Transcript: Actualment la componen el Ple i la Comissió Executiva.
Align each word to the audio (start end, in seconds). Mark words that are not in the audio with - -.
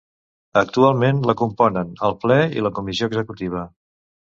Actualment 0.61 1.21
la 1.31 1.37
componen 1.43 1.95
el 2.11 2.19
Ple 2.25 2.41
i 2.59 2.67
la 2.67 2.77
Comissió 2.81 3.15
Executiva. 3.15 3.73